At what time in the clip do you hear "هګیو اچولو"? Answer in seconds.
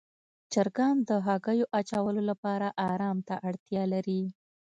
1.27-2.21